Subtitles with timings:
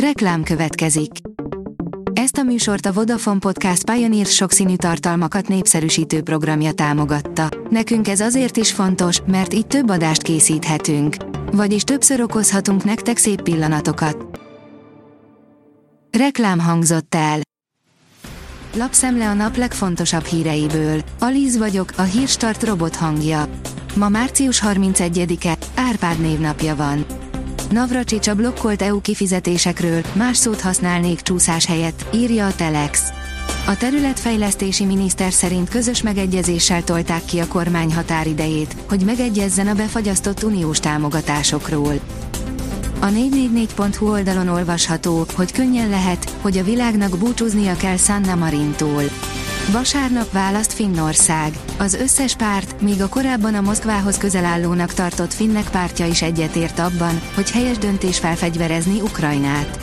[0.00, 1.10] Reklám következik.
[2.12, 7.48] Ezt a műsort a Vodafone Podcast Pioneer sokszínű tartalmakat népszerűsítő programja támogatta.
[7.70, 11.16] Nekünk ez azért is fontos, mert így több adást készíthetünk.
[11.52, 14.40] Vagyis többször okozhatunk nektek szép pillanatokat.
[16.18, 17.40] Reklám hangzott el.
[18.74, 21.00] Lapszemle a nap legfontosabb híreiből.
[21.18, 23.48] Alíz vagyok, a hírstart robot hangja.
[23.94, 27.25] Ma március 31-e, Árpád névnapja van.
[27.70, 33.02] Navracsics a blokkolt EU kifizetésekről, más szót használnék csúszás helyett, írja a Telex.
[33.66, 40.42] A területfejlesztési miniszter szerint közös megegyezéssel tolták ki a kormány határidejét, hogy megegyezzen a befagyasztott
[40.42, 41.94] uniós támogatásokról.
[43.00, 49.02] A 444.hu oldalon olvasható, hogy könnyen lehet, hogy a világnak búcsúznia kell Sanna Marintól.
[49.72, 51.58] Vasárnap választ Finnország.
[51.78, 56.78] Az összes párt, még a korábban a Moszkvához közel állónak tartott finnek pártja is egyetért
[56.78, 59.78] abban, hogy helyes döntés felfegyverezni Ukrajnát.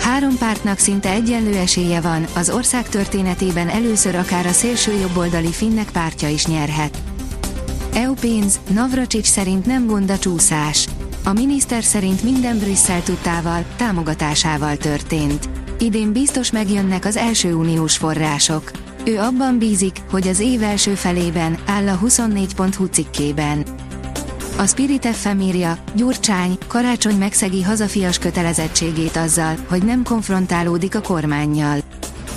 [0.00, 5.90] Három pártnak szinte egyenlő esélye van, az ország történetében először akár a szélső jobboldali finnek
[5.90, 6.98] pártja is nyerhet.
[7.94, 10.88] EU pénz, Navracsics szerint nem gond a csúszás.
[11.24, 15.48] A miniszter szerint minden Brüsszel tudtával, támogatásával történt.
[15.78, 18.70] Idén biztos megjönnek az első uniós források.
[19.04, 23.64] Ő abban bízik, hogy az év első felében, áll a 24.hu cikkében.
[24.58, 31.78] A Spirit FM írja, Gyurcsány, karácsony megszegi hazafias kötelezettségét azzal, hogy nem konfrontálódik a kormányjal.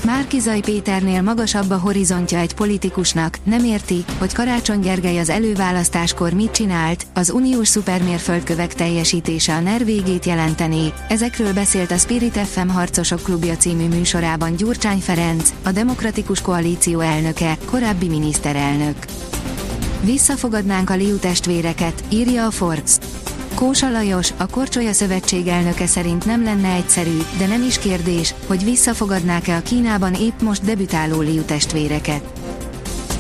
[0.06, 6.52] Márkizai Péternél magasabb a horizontja egy politikusnak, nem érti, hogy Karácsony Gergely az előválasztáskor mit
[6.52, 10.94] csinált, az uniós szupermérföldkövek teljesítése a NER végét jelenteni.
[11.10, 17.58] Ezekről beszélt a Spirit FM Harcosok Klubja című műsorában Gyurcsány Ferenc, a Demokratikus Koalíció elnöke,
[17.66, 18.96] korábbi miniszterelnök.
[20.04, 22.98] Visszafogadnánk a Liu testvéreket, írja a Forbes.
[23.62, 28.64] Kósa Lajos, a Korcsolya Szövetség elnöke szerint nem lenne egyszerű, de nem is kérdés, hogy
[28.64, 32.22] visszafogadnák-e a Kínában épp most debütáló Liu testvéreket.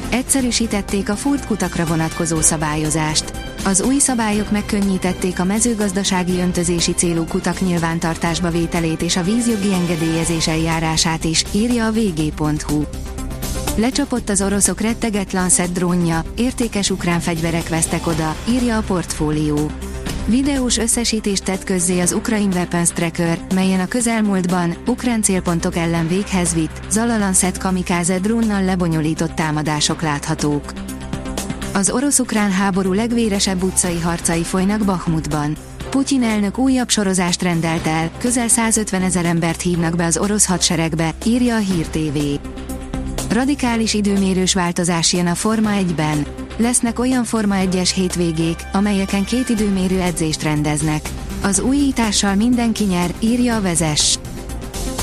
[0.09, 3.32] Egyszerűsítették a furt kutakra vonatkozó szabályozást.
[3.65, 10.48] Az új szabályok megkönnyítették a mezőgazdasági öntözési célú kutak nyilvántartásba vételét és a vízjogi engedélyezés
[10.48, 12.83] eljárását is, írja a vg.hu.
[13.76, 19.71] Lecsapott az oroszok retteget Lancet drónja, értékes ukrán fegyverek vesztek oda, írja a portfólió.
[20.26, 26.54] Videós összesítést tett közzé az Ukraine Weapons Tracker, melyen a közelmúltban, ukrán célpontok ellen véghez
[26.54, 30.73] vitt, Zalalancet kamikáze drónnal lebonyolított támadások láthatók.
[31.73, 35.55] Az orosz-ukrán háború legvéresebb utcai harcai folynak Bakhmutban.
[35.89, 41.14] Putyin elnök újabb sorozást rendelt el, közel 150 ezer embert hívnak be az orosz hadseregbe,
[41.26, 42.17] írja a Hír TV.
[43.31, 46.25] Radikális időmérős változás jön a Forma 1-ben.
[46.58, 51.09] Lesznek olyan Forma 1-es hétvégék, amelyeken két időmérő edzést rendeznek.
[51.41, 54.20] Az újítással mindenki nyer, írja a vezes.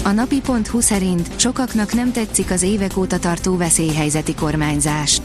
[0.05, 5.21] A napi.hu szerint sokaknak nem tetszik az évek óta tartó veszélyhelyzeti kormányzás.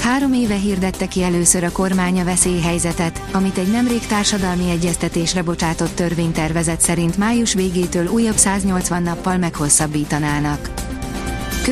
[0.00, 5.94] Három éve hirdette ki először a kormány a veszélyhelyzetet, amit egy nemrég társadalmi egyeztetésre bocsátott
[5.94, 10.70] törvénytervezet szerint május végétől újabb 180 nappal meghosszabbítanának.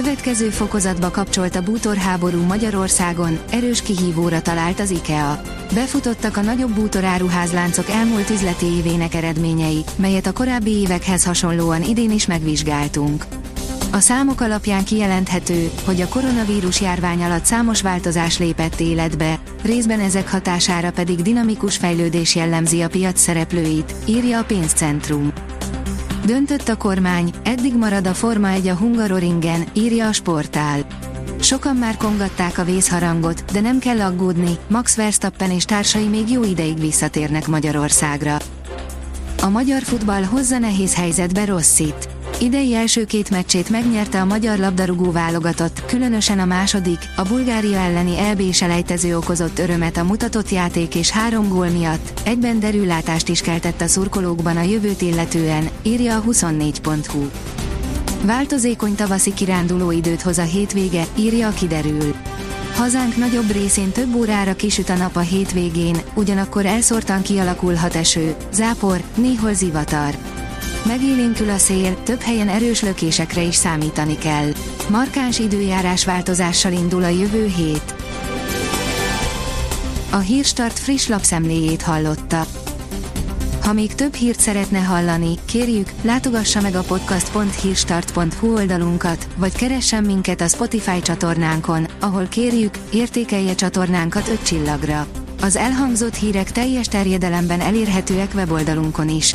[0.02, 5.40] Következő fokozatba kapcsolt a bútorháború Magyarországon, erős kihívóra talált az IKEA.
[5.74, 12.26] Befutottak a nagyobb bútoráruházláncok elmúlt üzleti évének eredményei, melyet a korábbi évekhez hasonlóan idén is
[12.26, 13.24] megvizsgáltunk.
[13.92, 20.30] A számok alapján kijelenthető, hogy a koronavírus járvány alatt számos változás lépett életbe, részben ezek
[20.30, 25.32] hatására pedig dinamikus fejlődés jellemzi a piac szereplőit, írja a pénzcentrum.
[26.26, 30.86] Döntött a kormány, eddig marad a Forma 1 a Hungaroringen, írja a sportál.
[31.40, 36.44] Sokan már kongatták a vészharangot, de nem kell aggódni, Max Verstappen és társai még jó
[36.44, 38.36] ideig visszatérnek Magyarországra.
[39.42, 42.15] A magyar futball hozza nehéz helyzetbe Rosszit.
[42.40, 48.18] Idei első két meccsét megnyerte a magyar labdarúgó válogatott, különösen a második, a Bulgária elleni
[48.18, 53.80] EB selejtező okozott örömet a mutatott játék és három gól miatt, egyben derülátást is keltett
[53.80, 57.28] a szurkolókban a jövőt illetően, írja a 24.hu.
[58.22, 62.14] Változékony tavaszi kiránduló időt hoz a hétvége, írja a kiderül.
[62.74, 69.02] Hazánk nagyobb részén több órára kisüt a nap a hétvégén, ugyanakkor elszórtan kialakulhat eső, zápor,
[69.14, 70.14] néhol zivatar.
[70.86, 74.52] Megélénkül a szél, több helyen erős lökésekre is számítani kell.
[74.88, 77.94] Markáns időjárás változással indul a jövő hét.
[80.10, 82.46] A Hírstart friss lapszemléjét hallotta.
[83.62, 90.40] Ha még több hírt szeretne hallani, kérjük, látogassa meg a podcast.hírstart.hu oldalunkat, vagy keressen minket
[90.40, 95.06] a Spotify csatornánkon, ahol kérjük, értékelje csatornánkat 5 csillagra.
[95.42, 99.34] Az elhangzott hírek teljes terjedelemben elérhetőek weboldalunkon is.